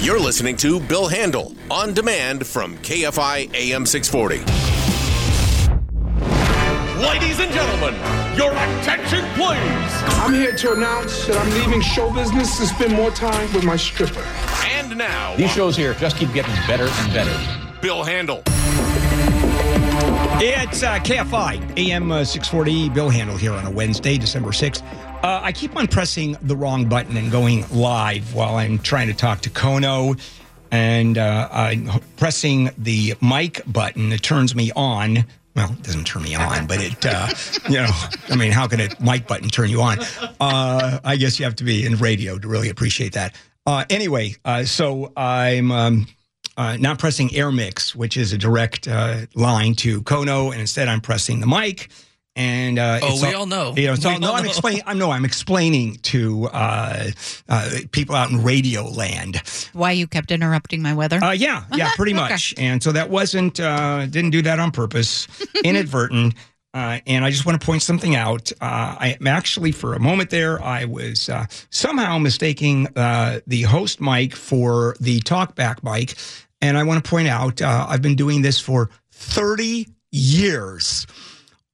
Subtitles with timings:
[0.00, 4.38] You're listening to Bill Handel on demand from KFI AM 640.
[7.02, 7.94] Ladies and gentlemen,
[8.36, 9.58] your attention please.
[10.22, 13.74] I'm here to announce that I'm leaving show business to spend more time with my
[13.74, 14.24] stripper.
[14.66, 17.80] And now, These shows here just keep getting better and better.
[17.82, 18.44] Bill Handel.
[20.40, 24.82] It's uh, KFI, AM uh, 640, Bill Handel here on a Wednesday, December 6th.
[25.22, 29.14] Uh, I keep on pressing the wrong button and going live while I'm trying to
[29.14, 30.18] talk to Kono.
[30.70, 34.12] And uh, I'm pressing the mic button.
[34.12, 35.24] It turns me on.
[35.56, 37.26] Well, it doesn't turn me on, but it, uh,
[37.68, 37.90] you know,
[38.28, 39.98] I mean, how can a mic button turn you on?
[40.38, 43.34] Uh, I guess you have to be in radio to really appreciate that.
[43.66, 46.06] Uh, anyway, uh, so I'm um,
[46.56, 48.86] not pressing air mix, which is a direct
[49.34, 51.88] line to Kono, and instead I'm pressing the mic.
[52.38, 53.74] And uh, Oh, it's we all know.
[53.76, 54.82] You know, it's We all, no, all I'm explaining.
[54.86, 57.10] I'm no, I'm explaining to uh,
[57.48, 59.42] uh, people out in radio land.
[59.72, 61.18] Why you kept interrupting my weather?
[61.22, 62.20] Uh, yeah, yeah, pretty Okay.
[62.30, 62.54] much.
[62.56, 65.26] And so that wasn't uh, didn't do that on purpose,
[65.64, 66.34] inadvertent.
[66.72, 68.52] Uh, and I just want to point something out.
[68.60, 73.62] Uh, I am actually, for a moment there, I was uh, somehow mistaking uh, the
[73.62, 76.14] host mic for the talkback mic.
[76.60, 81.06] And I want to point out, uh, I've been doing this for 30 years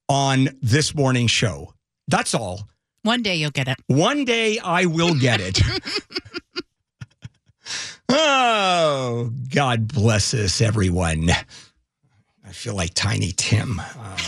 [0.09, 1.75] on this morning show.
[2.09, 2.69] That's all.
[3.03, 3.77] One day you'll get it.
[3.87, 5.61] One day I will get it.
[8.09, 11.31] oh, God bless us, everyone.
[12.45, 13.81] I feel like Tiny Tim.
[13.81, 14.19] Uh,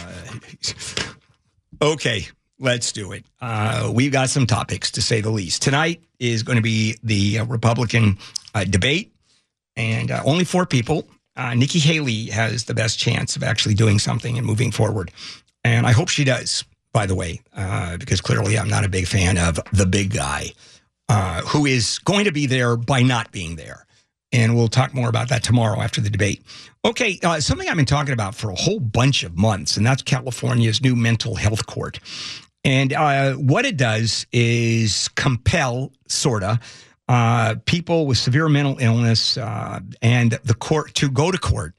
[1.80, 2.26] okay,
[2.58, 3.24] let's do it.
[3.40, 5.62] Uh, we've got some topics to say the least.
[5.62, 8.18] Tonight is going to be the uh, Republican
[8.54, 9.12] uh, debate,
[9.76, 11.08] and uh, only four people.
[11.36, 15.10] Uh, Nikki Haley has the best chance of actually doing something and moving forward.
[15.66, 19.08] And I hope she does, by the way, uh, because clearly I'm not a big
[19.08, 20.52] fan of the big guy
[21.08, 23.84] uh, who is going to be there by not being there.
[24.32, 26.44] And we'll talk more about that tomorrow after the debate.
[26.84, 30.02] Okay, uh, something I've been talking about for a whole bunch of months, and that's
[30.02, 31.98] California's new mental health court.
[32.62, 36.58] And uh, what it does is compel, sort of,
[37.08, 41.74] uh, people with severe mental illness uh, and the court to go to court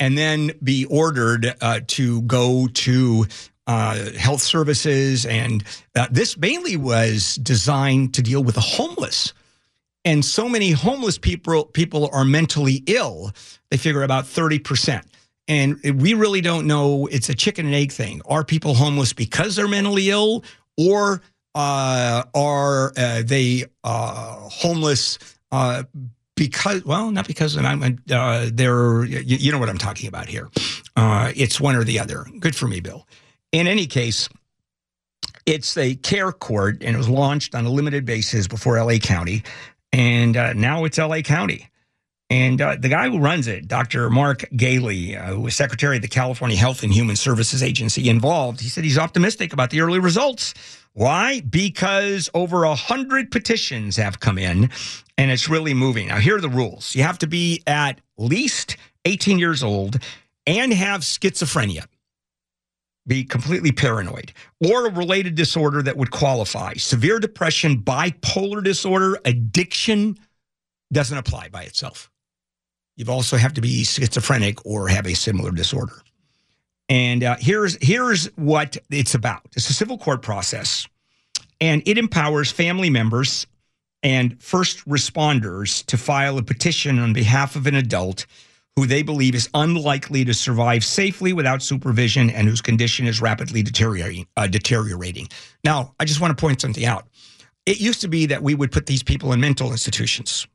[0.00, 3.26] and then be ordered uh, to go to
[3.66, 5.26] uh, health services.
[5.26, 5.62] And
[5.94, 9.32] uh, this mainly was designed to deal with the homeless.
[10.04, 13.30] And so many homeless people people are mentally ill.
[13.70, 15.04] They figure about 30%.
[15.46, 17.06] And we really don't know.
[17.06, 18.22] It's a chicken and egg thing.
[18.24, 20.44] Are people homeless because they're mentally ill,
[20.78, 21.22] or
[21.54, 25.18] uh, are uh, they uh, homeless
[25.50, 25.82] uh,
[26.40, 26.82] because?
[26.86, 28.02] Well, not because I'm.
[28.10, 29.04] Uh, they're.
[29.04, 30.48] You, you know what I'm talking about here.
[30.96, 32.24] Uh, it's one or the other.
[32.38, 33.06] Good for me, Bill.
[33.52, 34.26] In any case,
[35.44, 39.42] it's a care court, and it was launched on a limited basis before LA County,
[39.92, 41.68] and uh, now it's LA County.
[42.30, 44.08] And uh, the guy who runs it, Dr.
[44.08, 48.60] Mark Ghaly, uh, who was secretary of the California Health and Human Services Agency involved,
[48.60, 50.54] he said he's optimistic about the early results.
[50.92, 51.40] Why?
[51.40, 54.70] Because over a hundred petitions have come in,
[55.16, 56.08] and it's really moving.
[56.08, 59.98] Now, here are the rules: you have to be at least 18 years old
[60.46, 61.86] and have schizophrenia
[63.06, 64.32] be completely paranoid
[64.64, 66.74] or a related disorder that would qualify.
[66.74, 70.18] Severe depression, bipolar disorder, addiction
[70.92, 72.10] doesn't apply by itself.
[72.96, 76.02] You also have to be schizophrenic or have a similar disorder.
[76.90, 79.42] And uh, here's here's what it's about.
[79.56, 80.88] It's a civil court process,
[81.60, 83.46] and it empowers family members
[84.02, 88.26] and first responders to file a petition on behalf of an adult
[88.74, 93.62] who they believe is unlikely to survive safely without supervision and whose condition is rapidly
[93.62, 94.26] deteriorating.
[94.36, 95.28] Uh, deteriorating.
[95.62, 97.06] Now, I just want to point something out.
[97.66, 100.46] It used to be that we would put these people in mental institutions.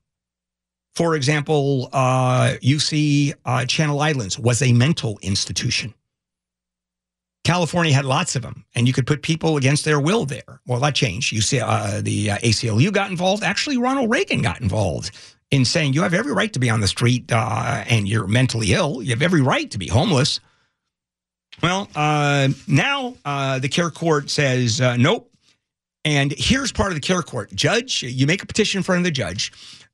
[0.95, 5.93] For example, uh, UC uh, Channel Islands was a mental institution.
[7.45, 10.59] California had lots of them, and you could put people against their will there.
[10.65, 11.31] Well, that changed.
[11.31, 13.43] You see, uh, the uh, ACLU got involved.
[13.43, 15.11] Actually, Ronald Reagan got involved
[15.51, 18.73] in saying you have every right to be on the street uh, and you're mentally
[18.73, 19.01] ill.
[19.03, 20.39] You have every right to be homeless.
[21.61, 25.31] Well, uh, now uh, the care court says uh, nope.
[26.03, 27.53] And here's part of the care court.
[27.53, 29.51] Judge, you make a petition in front of the judge.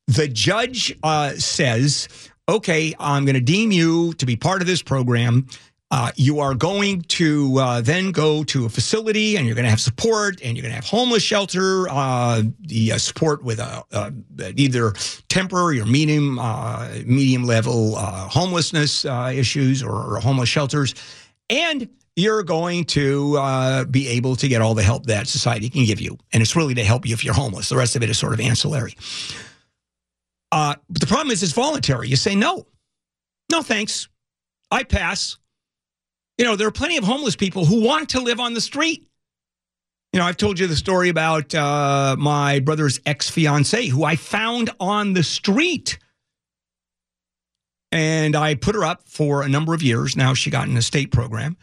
[0.08, 0.98] The judge
[1.38, 2.10] says,
[2.50, 5.48] okay, I'm going to deem you to be part of this program.
[5.92, 9.70] Uh, you are going to uh, then go to a facility and you're going to
[9.70, 13.84] have support and you're going to have homeless shelter, uh, the uh, support with uh,
[13.92, 14.10] uh,
[14.56, 14.94] either
[15.28, 16.36] temporary or medium
[17.06, 20.96] medium level homelessness issues or, or, homeless shelters.
[21.50, 26.00] And you're going to be able to get all the help that society can give
[26.00, 26.18] you.
[26.32, 27.68] And it's really to help you if you're homeless.
[27.68, 28.96] The rest of it is sort of ancillary.
[30.52, 32.08] but the problem is it's voluntary.
[32.08, 32.66] You say no.
[33.52, 34.08] No, thanks.
[34.72, 35.38] I pass
[36.42, 39.06] you know, there are plenty of homeless people who want to live on the street.
[40.12, 44.16] You know, I've told you the story about uh, my brother's ex fiancee who I
[44.16, 46.00] found on the street.
[47.92, 50.18] And I put her up for a number of years.
[50.18, 51.58] Now she got an estate program.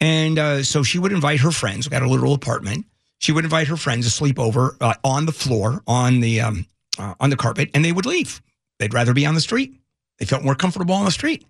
[0.00, 2.86] And uh, so she would invite her friends, we got a little apartment.
[3.18, 6.66] She would invite her friends to sleep over uh, on the floor, on the, um,
[7.00, 8.40] uh, on the carpet, and they would leave.
[8.78, 9.74] They'd rather be on the street.
[10.20, 11.44] They felt more comfortable on the street.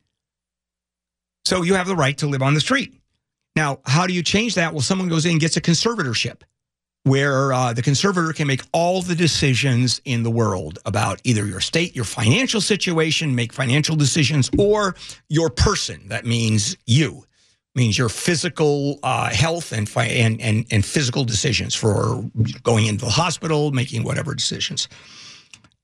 [1.44, 2.94] So you have the right to live on the street.
[3.56, 4.72] Now, how do you change that?
[4.72, 6.42] Well, someone goes in and gets a conservatorship
[7.04, 11.60] where uh, the conservator can make all the decisions in the world about either your
[11.60, 14.94] state, your financial situation, make financial decisions, or
[15.28, 16.08] your person.
[16.08, 17.24] That means you,
[17.74, 22.22] means your physical uh, health and, and and and physical decisions for
[22.62, 24.88] going into the hospital, making whatever decisions.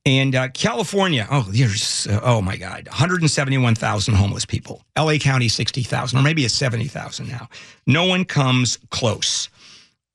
[0.06, 4.84] And uh, California, oh, there's, uh, oh my God, 171,000 homeless people.
[4.96, 7.48] LA County, 60,000, or maybe it's 70,000 now.
[7.88, 9.48] No one comes close.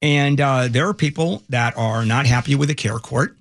[0.01, 3.35] And uh, there are people that are not happy with the care court.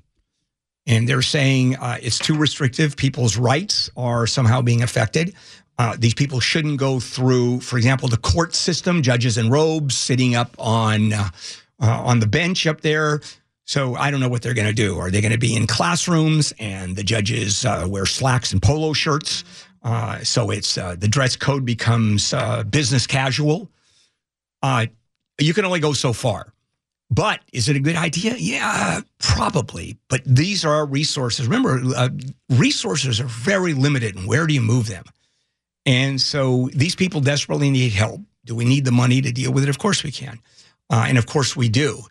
[0.89, 2.97] And they're saying uh, it's too restrictive.
[2.97, 5.35] People's rights are somehow being affected.
[5.79, 10.35] Uh, these people shouldn't go through, for example, the court system, judges in robes sitting
[10.35, 11.29] up on uh,
[11.81, 13.21] on the bench up there
[13.71, 14.99] so I don't know what they're going to do.
[14.99, 18.93] Are they going to be in classrooms and the judges uh, wear slacks and polo
[18.93, 19.45] shirts?
[19.85, 23.71] Uh, so it's uh, the dress code becomes uh, business casual.
[24.61, 24.87] Uh,
[25.39, 26.53] you can only go so far.
[27.13, 28.35] But is it a good idea?
[28.37, 29.97] Yeah, probably.
[30.09, 31.47] But these are our resources.
[31.47, 32.09] Remember, uh,
[32.49, 34.17] resources are very limited.
[34.17, 35.05] And where do you move them?
[35.87, 38.21] And so these people desperately need help.
[38.47, 39.69] Do we need the money to deal with it?
[39.69, 40.41] Of course we can.
[40.91, 42.03] and of course we do.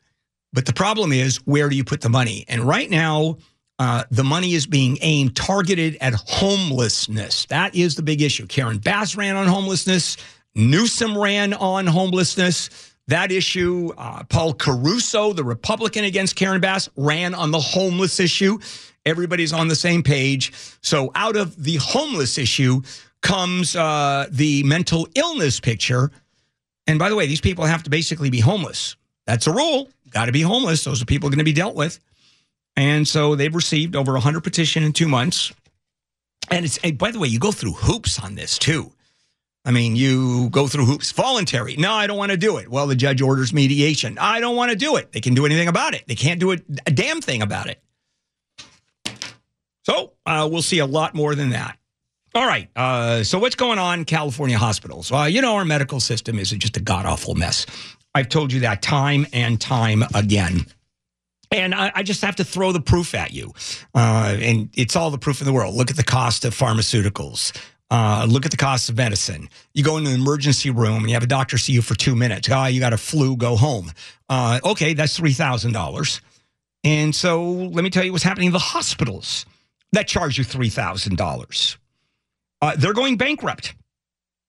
[0.53, 2.45] But the problem is, where do you put the money?
[2.47, 3.37] And right now,
[3.77, 7.45] uh, the money is being aimed, targeted at homelessness.
[7.45, 8.45] That is the big issue.
[8.47, 10.17] Karen Bass ran on homelessness.
[10.55, 12.69] Newsom ran on homelessness.
[13.07, 18.59] That issue, uh, Paul Caruso, the Republican against Karen Bass, ran on the homeless issue.
[19.05, 20.51] Everybody's on the same page.
[20.81, 22.81] So out of the homeless issue
[23.21, 26.11] comes uh, the mental illness picture.
[26.85, 28.95] And by the way, these people have to basically be homeless.
[29.25, 30.83] That's a rule got to be homeless.
[30.83, 31.99] Those are people going to be dealt with.
[32.75, 35.51] And so they've received over 100 petition in two months.
[36.49, 38.91] And it's, hey, by the way, you go through hoops on this too.
[39.65, 41.11] I mean, you go through hoops.
[41.11, 41.75] Voluntary.
[41.75, 42.69] No, I don't want to do it.
[42.69, 44.17] Well, the judge orders mediation.
[44.17, 45.11] I don't want to do it.
[45.11, 46.03] They can do anything about it.
[46.07, 46.57] They can't do a,
[46.87, 47.81] a damn thing about it.
[49.83, 51.77] So uh, we'll see a lot more than that.
[52.33, 52.69] All right.
[52.75, 55.11] Uh, so what's going on California hospitals?
[55.11, 57.65] You know, our medical system is just a god awful mess.
[58.15, 60.65] I've told you that time and time again.
[61.51, 63.53] And I, I, just have to throw the proof at you.
[63.95, 65.73] Uh, and it's all the proof in the world.
[65.73, 67.59] Look at the cost of pharmaceuticals.
[67.91, 69.49] Uh, look at the cost of medicine.
[69.73, 72.15] You go into an emergency room and you have a doctor see you for two
[72.15, 72.47] minutes.
[72.51, 73.91] Ah, oh, you got a flu, go home.
[74.29, 76.21] Uh, okay, that's $3,000.
[76.83, 79.47] And so let me tell you what's happening in the hospitals
[79.91, 81.77] that charge you $3,000.
[82.61, 83.73] Uh, they're going bankrupt.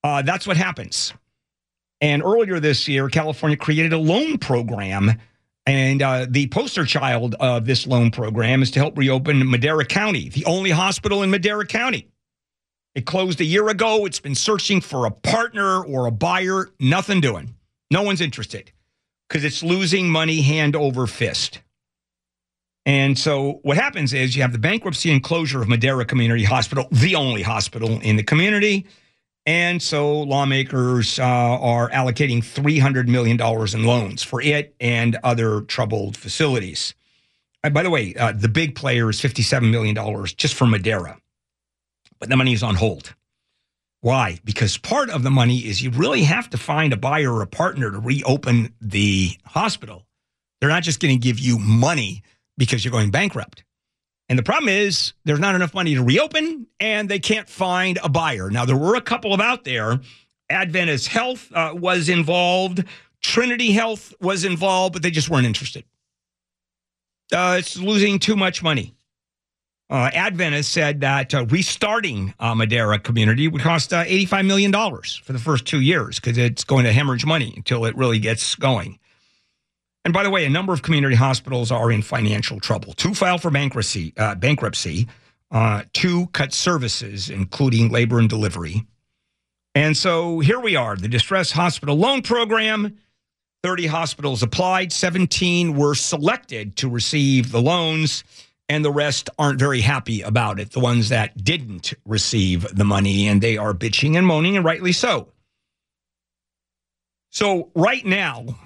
[0.05, 1.15] Uh, that's what happens.
[2.01, 5.13] And earlier this year, California created a loan program.
[5.67, 10.29] And uh, the poster child of this loan program is to help reopen Madera County,
[10.31, 12.09] the only hospital in Madera County.
[12.95, 14.07] It closed a year ago.
[14.07, 16.71] It's been searching for a partner or a buyer.
[16.81, 17.55] Nothing doing.
[17.91, 18.73] No one's interested
[19.29, 21.61] because it's losing money hand over fist.
[22.87, 26.89] And so what happens is you have the bankruptcy and closure of Madera Community Hospital,
[26.91, 28.87] the only hospital in the community.
[29.51, 36.17] And so lawmakers uh, are allocating $300 million in loans for it and other troubled
[36.17, 36.95] facilities.
[37.65, 39.97] Uh, by the way, uh, the big player is $57 million
[40.37, 41.19] just for Madera,
[42.21, 43.17] but the money is on hold.
[44.03, 44.39] Why?
[44.45, 47.49] Because part of the money is you really have to find a buyer or a
[47.49, 50.07] partner to reopen the hospital.
[50.61, 52.23] They're not just going to give you money
[52.57, 53.65] because you're going bankrupt.
[54.31, 58.09] And the problem is there's not enough money to reopen and they can't find a
[58.09, 58.49] buyer.
[58.49, 60.01] Now, there were a couple of out there.
[60.49, 62.85] Adventist Health uh, was involved,
[63.23, 65.85] Trinity Health was involved, but they just weren't interested.
[67.33, 68.95] Uh, it's losing too much money.
[69.91, 75.41] Uh, Adventist said that uh, restarting Madera community would cost uh, $85 million for the
[75.41, 79.01] first two years because it's going to hemorrhage money until it really gets going.
[80.05, 82.95] And by the way, a number of community hospitals are in financial trouble.
[82.95, 85.09] Two filed for bankruptcy, uh, bankruptcy
[85.51, 88.87] uh, two cut services, including labor and delivery.
[89.75, 92.99] And so here we are, the Distress Hospital Loan Program.
[93.63, 98.25] 30 hospitals applied, 17 were selected to receive the loans
[98.71, 100.71] and the rest aren't very happy about it.
[100.71, 104.93] The ones that didn't receive the money, and they are bitching and moaning, and rightly
[104.93, 105.33] so.
[107.31, 108.61] So, right now,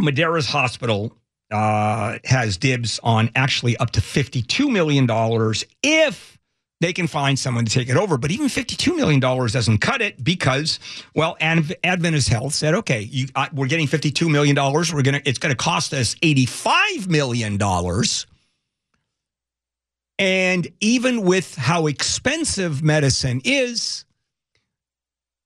[0.00, 1.16] Madera's hospital
[1.50, 5.08] uh, has dibs on actually up to $52 million
[5.82, 6.38] if
[6.80, 8.18] they can find someone to take it over.
[8.18, 10.80] But even $52 million doesn't cut it because,
[11.14, 14.56] well, Adventist Health said, okay, you, uh, we're getting $52 million.
[14.56, 17.58] We're gonna, it's going to cost us $85 million
[20.18, 24.04] and even with how expensive medicine is,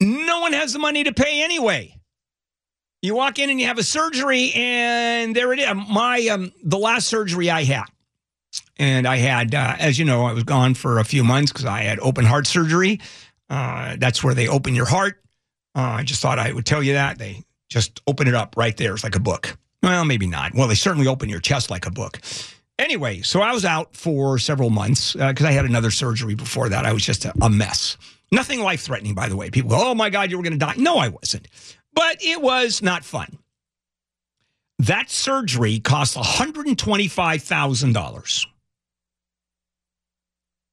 [0.01, 1.98] no one has the money to pay anyway.
[3.01, 5.69] You walk in and you have a surgery, and there it is.
[5.89, 7.85] My um, the last surgery I had,
[8.77, 11.65] and I had, uh, as you know, I was gone for a few months because
[11.65, 13.01] I had open heart surgery.
[13.49, 15.23] Uh, that's where they open your heart.
[15.77, 18.77] Uh, I just thought I would tell you that they just open it up right
[18.77, 18.95] there.
[18.95, 19.57] It's like a book.
[19.83, 20.55] Well, maybe not.
[20.55, 22.19] Well, they certainly open your chest like a book.
[22.81, 26.69] Anyway, so I was out for several months because uh, I had another surgery before
[26.69, 26.85] that.
[26.85, 27.97] I was just a, a mess.
[28.31, 29.51] Nothing life threatening, by the way.
[29.51, 30.75] People go, oh my God, you were going to die.
[30.77, 31.49] No, I wasn't.
[31.99, 33.37] But it was not fun.
[34.79, 38.47] That surgery cost $125,000.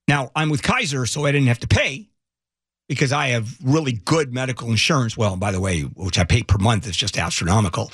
[0.07, 2.07] Now, I'm with Kaiser, so I didn't have to pay
[2.87, 5.17] because I have really good medical insurance.
[5.17, 7.91] Well, by the way, which I pay per month is just astronomical.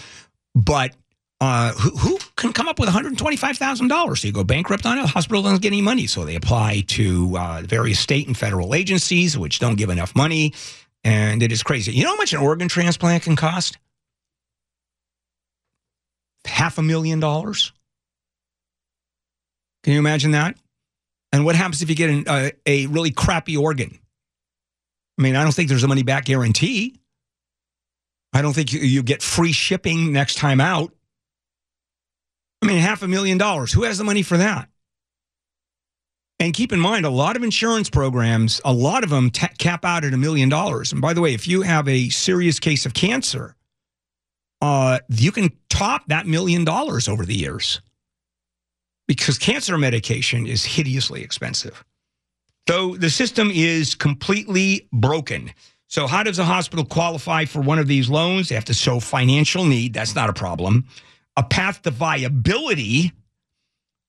[0.54, 0.94] But
[1.40, 4.18] uh, who, who, can come up with $125,000?
[4.18, 5.04] So you go bankrupt on it.
[5.04, 6.06] The hospital doesn't get any money.
[6.06, 10.52] So they apply to uh, various state and federal agencies, which don't give enough money.
[11.04, 11.94] And it is crazy.
[11.94, 13.78] You know how much an organ transplant can cost?
[16.46, 17.72] Half a million dollars.
[19.84, 20.58] Can you imagine that?
[21.32, 23.98] And what happens if you get an, uh, a really crappy organ?
[25.18, 27.00] I mean, I don't think there's a money back guarantee.
[28.34, 30.94] I don't think you, you get free shipping next time out.
[32.62, 33.74] I mean, half a million dollars.
[33.74, 34.70] Who has the money for that?
[36.42, 39.86] And keep in mind, a lot of insurance programs, a lot of them t- cap
[39.86, 40.92] out at a million dollars.
[40.92, 43.56] And by the way, if you have a serious case of cancer,
[44.60, 47.80] uh, you can top that million dollars over the years
[49.08, 51.86] because cancer medication is hideously expensive.
[52.68, 55.52] So the system is completely broken.
[55.90, 58.50] So, how does a hospital qualify for one of these loans?
[58.50, 59.94] They have to show financial need.
[59.94, 60.88] That's not a problem
[61.38, 63.14] a path to viability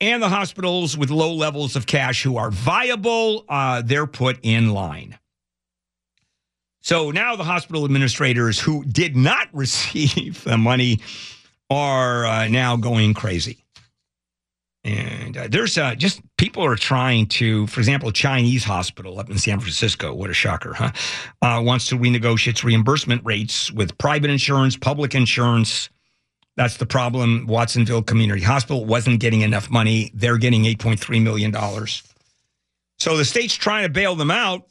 [0.03, 4.71] and the hospitals with low levels of cash who are viable, uh, they're put in
[4.71, 5.17] line.
[6.81, 10.99] So now the hospital administrators who did not receive the money
[11.71, 13.65] are uh, now going crazy.
[14.85, 19.31] And uh, there's uh, just people are trying to, for example, a Chinese hospital up
[19.31, 20.91] in San Francisco, what a shocker, huh?
[21.41, 25.89] Uh, wants to renegotiate its reimbursement rates with private insurance, public insurance,
[26.57, 27.47] that's the problem.
[27.47, 30.11] Watsonville Community Hospital wasn't getting enough money.
[30.15, 31.55] They're getting $8.3 million.
[32.99, 34.67] So the state's trying to bail them out.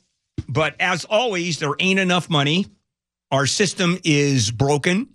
[0.47, 2.67] But as always, there ain't enough money.
[3.31, 5.09] Our system is broken.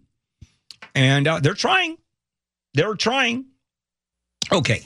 [0.94, 1.98] And uh, they're trying.
[2.74, 3.46] They're trying.
[4.52, 4.82] Okay.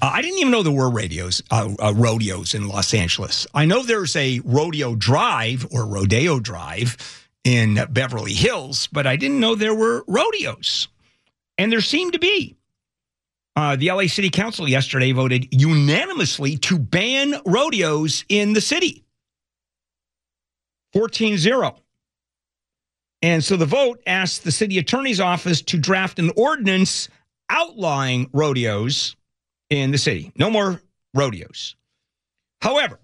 [0.00, 3.46] Uh, I didn't even know there were radios, uh, uh, rodeos in Los Angeles.
[3.54, 6.96] I know there's a rodeo drive or rodeo drive
[7.44, 10.88] in Beverly Hills, but I didn't know there were rodeos.
[11.58, 12.56] And there seemed to be.
[13.56, 19.04] Uh, the LA City Council yesterday voted unanimously to ban rodeos in the city
[20.92, 21.76] 14 0.
[23.20, 27.08] And so the vote asked the city attorney's office to draft an ordinance
[27.50, 29.16] outlawing rodeos
[29.70, 30.30] in the city.
[30.36, 30.80] No more
[31.12, 31.74] rodeos.
[32.62, 33.00] However,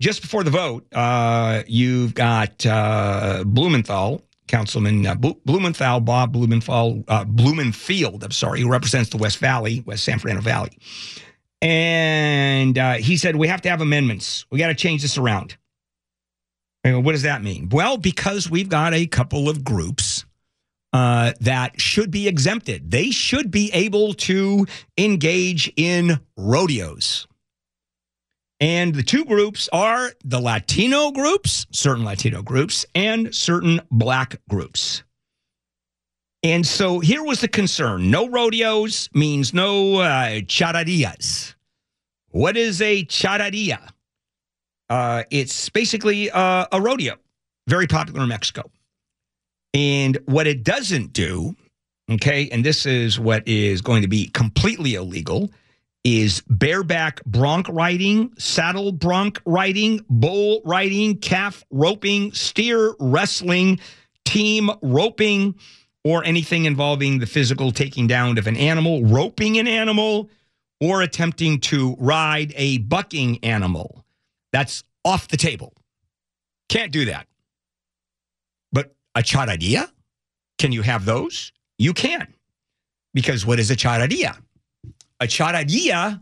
[0.00, 7.24] just before the vote, uh, you've got uh, Blumenthal Councilman uh, Blumenthal, Bob Blumenthal, uh,
[7.24, 10.76] Blumenfield, I'm sorry, who represents the West Valley, West San Fernando Valley.
[11.62, 14.44] And uh, he said, We have to have amendments.
[14.50, 15.56] We got to change this around.
[16.82, 17.68] What does that mean?
[17.70, 20.24] Well, because we've got a couple of groups
[20.92, 22.90] uh, that should be exempted.
[22.90, 24.66] They should be able to
[24.96, 27.26] engage in rodeos.
[28.60, 35.02] And the two groups are the Latino groups, certain Latino groups, and certain black groups.
[36.42, 40.40] And so here was the concern no rodeos means no uh.
[42.30, 43.88] What is a charadilla?
[44.88, 47.16] Uh, it's basically uh, a rodeo,
[47.66, 48.70] very popular in Mexico.
[49.72, 51.54] And what it doesn't do,
[52.10, 55.50] okay, and this is what is going to be completely illegal,
[56.04, 63.78] is bareback bronc riding, saddle bronc riding, bull riding, calf roping, steer wrestling,
[64.24, 65.54] team roping,
[66.04, 70.30] or anything involving the physical taking down of an animal, roping an animal,
[70.80, 74.04] or attempting to ride a bucking animal.
[74.52, 75.74] That's off the table.
[76.70, 77.26] Can't do that.
[78.72, 79.90] But a charadilla,
[80.58, 81.52] can you have those?
[81.78, 82.32] You can.
[83.12, 84.38] Because what is a charadilla?
[85.20, 86.20] A charadilla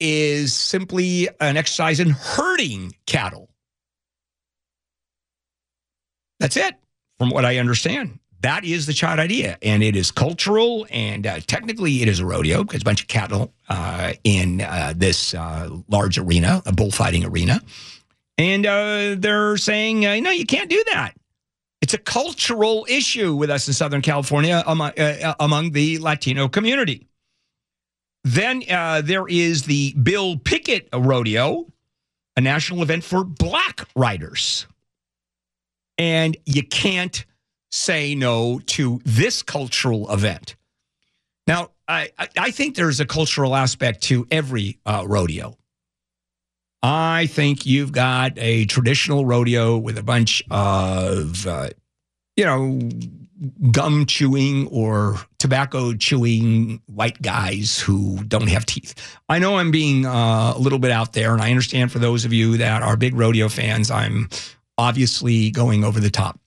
[0.00, 3.48] is simply an exercise in herding cattle.
[6.40, 6.74] That's it,
[7.18, 8.18] from what I understand.
[8.40, 12.62] That is the charadilla, and it is cultural, and uh, technically it is a rodeo
[12.62, 17.62] because a bunch of cattle uh, in uh, this uh, large arena, a bullfighting arena,
[18.36, 21.14] and uh, they're saying, uh, no, you can't do that.
[21.80, 24.92] It's a cultural issue with us in Southern California among,
[25.38, 27.08] among the Latino community.
[28.24, 28.62] Then
[29.04, 31.66] there is the Bill Pickett Rodeo,
[32.36, 34.66] a national event for black riders.
[35.98, 37.24] And you can't
[37.70, 40.56] say no to this cultural event.
[41.46, 45.58] Now, I, I think there's a cultural aspect to every uh, rodeo.
[46.82, 51.70] I think you've got a traditional rodeo with a bunch of, uh,
[52.36, 52.78] you know,
[53.70, 58.94] gum chewing or tobacco chewing white guys who don't have teeth.
[59.28, 62.24] I know I'm being uh, a little bit out there, and I understand for those
[62.24, 64.28] of you that are big rodeo fans, I'm
[64.78, 66.38] obviously going over the top.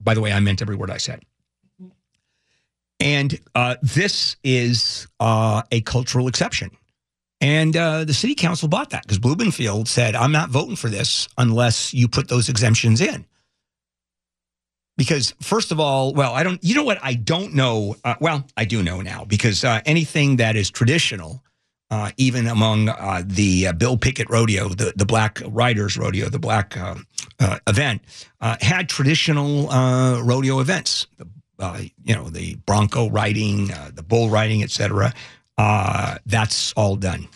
[0.00, 1.22] By the way, I meant every word I said.
[2.98, 6.70] And uh, this is uh, a cultural exception.
[7.40, 11.28] And uh, the city council bought that because Blumenfield said, I'm not voting for this
[11.36, 13.26] unless you put those exemptions in.
[14.96, 16.98] Because, first of all, well, I don't, you know what?
[17.02, 17.96] I don't know.
[18.04, 21.42] Uh, well, I do know now because uh, anything that is traditional,
[21.90, 26.38] uh, even among uh, the uh, Bill Pickett Rodeo, the, the Black Riders Rodeo, the
[26.38, 26.94] Black uh,
[27.66, 28.02] event,
[28.40, 29.68] had traditional
[30.22, 31.06] rodeo events.
[32.04, 35.12] you know, the bronco riding, the bull riding, etc.
[35.56, 37.28] that's all done.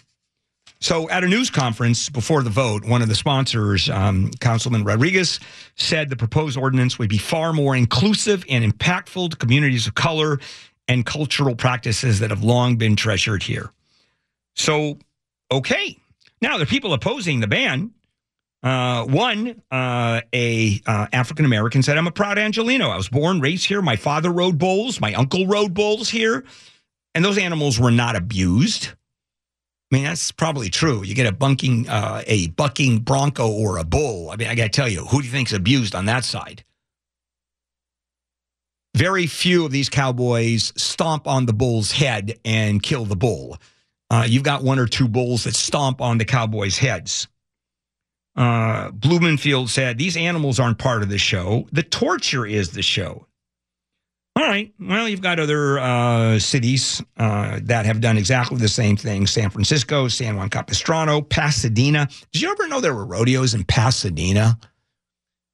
[0.78, 5.40] So, at a news conference before the vote, one of the sponsors, um, Councilman Rodriguez,
[5.76, 10.38] said the proposed ordinance would be far more inclusive and impactful to communities of color
[10.86, 13.72] and cultural practices that have long been treasured here.
[14.54, 14.98] So,
[15.50, 15.96] okay.
[16.42, 17.92] Now, the people opposing the ban
[18.62, 22.88] uh, one, uh, a uh, African American said, "I'm a proud Angelino.
[22.88, 23.80] I was born, raised here.
[23.80, 25.00] My father rode bulls.
[25.00, 26.44] My uncle rode bulls here,
[27.14, 28.92] and those animals were not abused."
[29.90, 31.04] I mean, that's probably true.
[31.04, 34.30] You get a bunking, uh, a bucking bronco or a bull.
[34.30, 36.64] I mean, I got to tell you, who do you think's abused on that side?
[38.96, 43.58] Very few of these cowboys stomp on the bull's head and kill the bull.
[44.10, 47.28] Uh, you've got one or two bulls that stomp on the cowboys' heads.
[48.34, 51.66] Uh, Blumenfield said, These animals aren't part of the show.
[51.72, 53.26] The torture is the show.
[54.36, 54.70] All right.
[54.78, 59.48] Well, you've got other uh, cities uh, that have done exactly the same thing San
[59.48, 62.06] Francisco, San Juan Capistrano, Pasadena.
[62.32, 64.58] Did you ever know there were rodeos in Pasadena?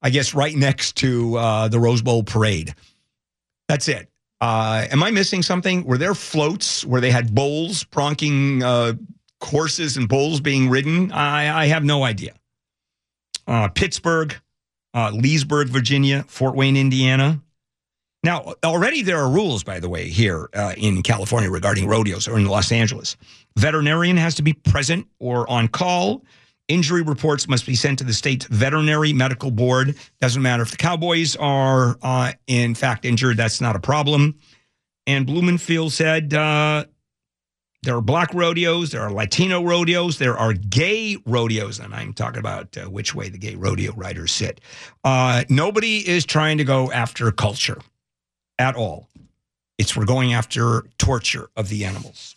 [0.01, 2.75] I guess right next to uh, the Rose Bowl parade.
[3.69, 4.09] That's it.
[4.41, 5.85] Uh, am I missing something?
[5.85, 8.95] Were there floats where they had bulls pronking uh,
[9.41, 11.09] horses and bulls being ridden?
[11.13, 12.33] I, I have no idea
[13.47, 14.35] uh, Pittsburgh,
[14.93, 17.41] uh, Leesburg, Virginia, Fort Wayne, Indiana.
[18.23, 22.37] Now, already there are rules, by the way, here uh, in California regarding rodeos or
[22.37, 23.17] in Los Angeles.
[23.57, 26.23] Veterinarian has to be present or on call.
[26.69, 29.97] Injury reports must be sent to the state's veterinary medical board.
[30.21, 34.35] Doesn't matter if the Cowboys are, uh, in fact, injured, that's not a problem.
[35.05, 36.85] And Blumenfield said uh,
[37.81, 42.39] there are black rodeos, there are Latino rodeos, there are gay rodeos, and I'm talking
[42.39, 44.61] about uh, which way the gay rodeo riders sit.
[45.03, 47.79] Uh, nobody is trying to go after culture
[48.63, 49.09] at all.
[49.77, 52.35] It's we're going after torture of the animals.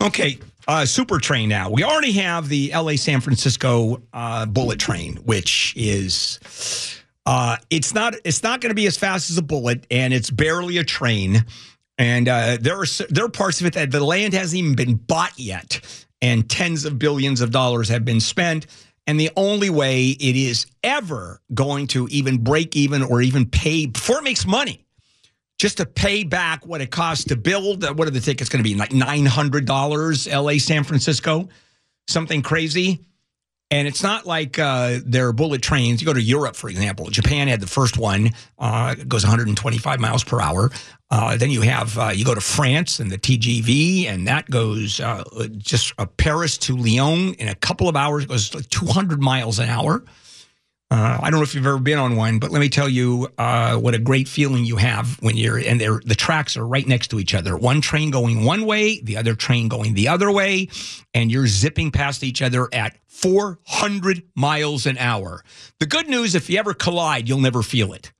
[0.00, 1.70] Okay, uh, super train now.
[1.70, 8.14] We already have the LA San Francisco uh, bullet train, which is uh, it's not
[8.24, 11.44] it's not going to be as fast as a bullet, and it's barely a train.
[11.98, 14.94] And uh, there are there are parts of it that the land hasn't even been
[14.94, 15.80] bought yet,
[16.20, 18.66] and tens of billions of dollars have been spent.
[19.08, 23.86] And the only way it is ever going to even break even or even pay
[23.86, 24.85] before it makes money
[25.58, 27.84] just to pay back what it costs to build.
[27.84, 28.74] uh, What are the tickets going to be?
[28.74, 31.48] Like $900 LA, San Francisco,
[32.08, 33.00] something crazy.
[33.72, 36.00] And it's not like uh, they're bullet trains.
[36.00, 37.06] You go to Europe, for example.
[37.10, 38.30] Japan had the first one.
[38.60, 40.70] Uh, it goes 125 miles per hour.
[41.10, 45.00] Uh, then you have uh, you go to France and the TGV, and that goes
[45.00, 45.24] uh,
[45.56, 48.22] just Paris to Lyon in a couple of hours.
[48.24, 50.04] It goes like 200 miles an hour.
[50.88, 53.28] Uh, I don't know if you've ever been on one, but let me tell you
[53.38, 56.86] uh, what a great feeling you have when you're and they're, the tracks are right
[56.86, 57.56] next to each other.
[57.56, 60.68] One train going one way, the other train going the other way,
[61.12, 65.42] and you're zipping past each other at 400 miles an hour.
[65.80, 68.12] The good news, if you ever collide, you'll never feel it.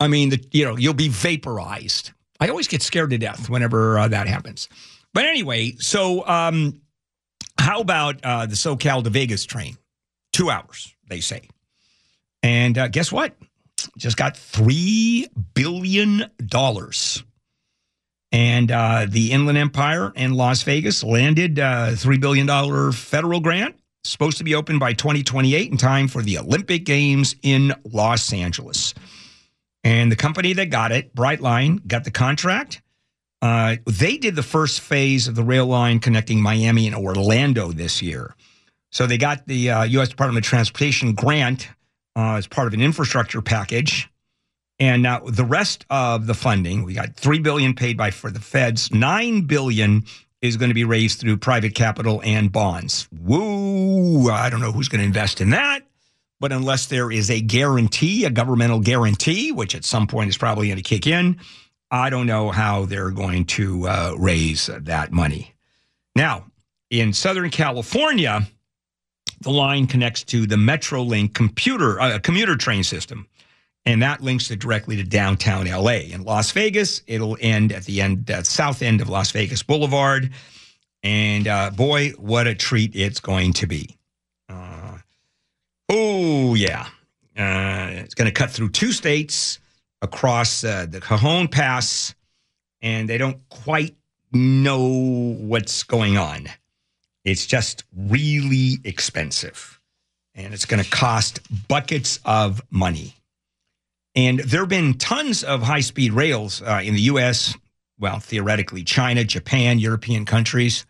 [0.00, 2.10] I mean, the, you know, you'll be vaporized.
[2.40, 4.68] I always get scared to death whenever uh, that happens.
[5.14, 6.82] But anyway, so um,
[7.58, 9.78] how about uh, the SoCal to Vegas train?
[10.32, 11.48] Two hours, they say.
[12.44, 13.34] And uh, guess what?
[13.96, 16.24] Just got $3 billion.
[18.32, 23.76] And uh, the Inland Empire and Las Vegas landed a $3 billion federal grant.
[24.04, 28.92] Supposed to be open by 2028 in time for the Olympic Games in Los Angeles.
[29.82, 32.82] And the company that got it, Brightline, got the contract.
[33.40, 38.02] Uh, they did the first phase of the rail line connecting Miami and Orlando this
[38.02, 38.36] year.
[38.92, 40.10] So they got the uh, U.S.
[40.10, 41.70] Department of Transportation grant
[42.16, 44.08] uh, as part of an infrastructure package.
[44.78, 48.40] And now the rest of the funding, we got three billion paid by for the
[48.40, 50.04] feds, nine billion
[50.42, 53.08] is going to be raised through private capital and bonds.
[53.12, 54.30] Woo!
[54.30, 55.86] I don't know who's going to invest in that,
[56.38, 60.66] but unless there is a guarantee, a governmental guarantee, which at some point is probably
[60.68, 61.38] going to kick in,
[61.90, 65.54] I don't know how they're going to uh, raise that money.
[66.16, 66.44] Now,
[66.90, 68.46] in Southern California,
[69.44, 73.28] the line connects to the MetroLink computer uh, commuter train system,
[73.86, 76.00] and that links it directly to downtown LA.
[76.10, 80.30] In Las Vegas, it'll end at the end, uh, south end of Las Vegas Boulevard,
[81.02, 83.96] and uh, boy, what a treat it's going to be!
[84.48, 84.98] Uh,
[85.88, 86.88] oh yeah,
[87.36, 89.60] uh, it's going to cut through two states
[90.02, 92.14] across uh, the Cajon Pass,
[92.82, 93.96] and they don't quite
[94.32, 96.48] know what's going on.
[97.24, 99.80] It's just really expensive
[100.34, 103.14] and it's going to cost buckets of money.
[104.14, 107.56] And there have been tons of high speed rails uh, in the US,
[107.98, 110.86] well, theoretically, China, Japan, European countries.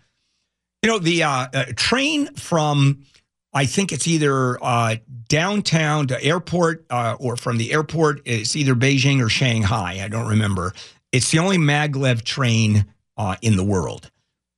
[0.82, 3.04] You know, the uh, uh, train from,
[3.52, 4.96] I think it's either uh,
[5.28, 10.00] downtown to airport uh, or from the airport, it's either Beijing or Shanghai.
[10.02, 10.74] I don't remember.
[11.12, 14.10] It's the only maglev train uh, in the world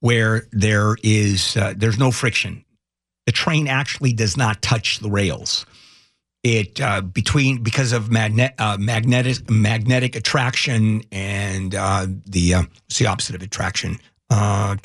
[0.07, 2.65] where there is uh, there's no friction.
[3.27, 5.67] The train actually does not touch the rails.
[6.45, 13.09] It uh, between because of uh, magnetic magnetic attraction and uh, the uh, it's the
[13.09, 13.99] opposite of attraction.
[14.31, 14.77] Uh,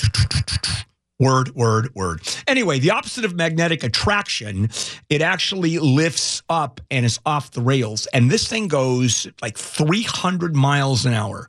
[1.20, 2.22] word, word, word.
[2.48, 4.72] Anyway, the opposite of magnetic attraction,
[5.08, 8.08] it actually lifts up and is off the rails.
[8.08, 11.48] And this thing goes like 300 miles an hour.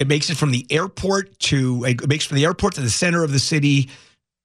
[0.00, 3.22] It makes it from the airport to it makes from the airport to the center
[3.22, 3.90] of the city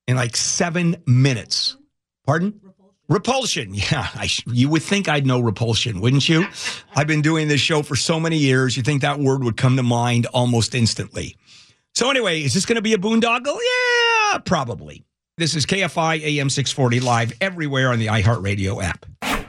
[0.08, 1.78] in like seven minutes.
[2.26, 2.60] Pardon?
[3.08, 3.74] Repulsion.
[3.74, 6.46] Yeah, I, you would think I'd know repulsion, wouldn't you?
[6.96, 8.76] I've been doing this show for so many years.
[8.76, 11.38] You think that word would come to mind almost instantly.
[11.94, 13.58] So anyway, is this going to be a boondoggle?
[13.58, 15.04] Yeah, probably.
[15.38, 19.06] This is KFI AM 640 live everywhere on the iHeartRadio app.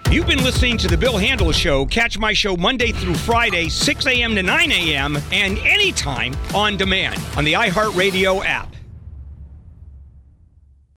[0.08, 1.84] You've been listening to The Bill Handel Show.
[1.84, 4.36] Catch my show Monday through Friday, 6 a.m.
[4.36, 8.76] to 9 a.m., and anytime on demand on the iHeartRadio app.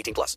[0.00, 0.36] 18 plus.